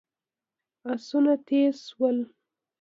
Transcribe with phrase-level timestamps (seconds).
[0.91, 2.17] آسونه تېز شول.